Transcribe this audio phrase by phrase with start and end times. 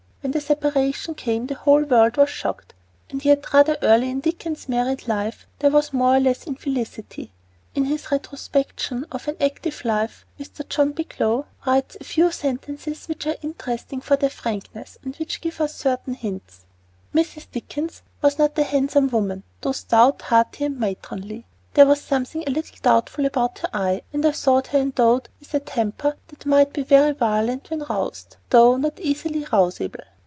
[0.23, 2.75] When the separation came the whole world was shocked.
[3.09, 7.31] And yet rather early in Dickens's married life there was more or less infelicity.
[7.73, 10.69] In his Retrospections of an Active Life, Mr.
[10.69, 15.59] John Bigelow writes a few sentences which are interesting for their frankness, and which give
[15.59, 16.65] us certain hints:
[17.15, 17.47] Mrs.
[17.51, 22.51] Dickens was not a handsome woman, though stout, hearty, and matronly; there was something a
[22.51, 26.73] little doubtful about her eye, and I thought her endowed with a temper that might
[26.73, 30.03] be very violent when roused, though not easily rousable.